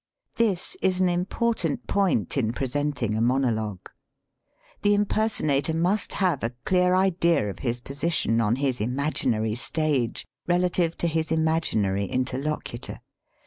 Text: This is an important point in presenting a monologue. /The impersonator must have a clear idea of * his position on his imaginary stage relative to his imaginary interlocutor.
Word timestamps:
This 0.33 0.75
is 0.81 0.99
an 0.99 1.09
important 1.09 1.85
point 1.85 2.35
in 2.35 2.53
presenting 2.53 3.13
a 3.13 3.21
monologue. 3.21 3.91
/The 4.81 4.93
impersonator 4.95 5.75
must 5.75 6.13
have 6.13 6.43
a 6.43 6.55
clear 6.65 6.95
idea 6.95 7.51
of 7.51 7.59
* 7.59 7.59
his 7.59 7.79
position 7.79 8.41
on 8.41 8.55
his 8.55 8.81
imaginary 8.81 9.53
stage 9.53 10.25
relative 10.47 10.97
to 10.97 11.07
his 11.07 11.31
imaginary 11.31 12.05
interlocutor. 12.05 13.01